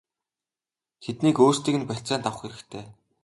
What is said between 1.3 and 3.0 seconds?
өөрсдийг нь барьцаанд авах хэрэгтэй!!!